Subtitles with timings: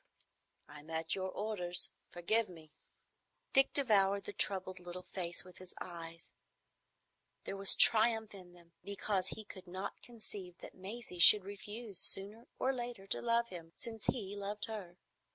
[0.67, 2.71] "I'm at your orders; forgive me."
[3.53, 6.33] Dick devoured the troubled little face with his eyes.
[7.43, 12.47] There was triumph in them, because he could not conceive that Maisie should refuse sooner
[12.57, 14.97] or later to love him, since he loved her.